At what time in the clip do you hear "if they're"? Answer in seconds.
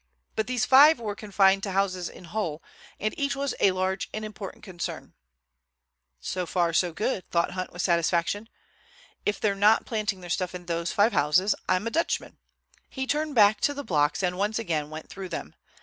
9.27-9.53